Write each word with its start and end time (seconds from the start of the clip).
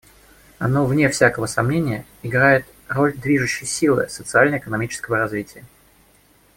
Оно, 0.57 0.83
вне 0.87 1.09
всякого 1.09 1.45
сомнения, 1.45 2.07
играет 2.23 2.65
роль 2.89 3.13
движущей 3.13 3.67
силы 3.67 4.09
социально-экономического 4.09 5.17
развития. 5.19 5.63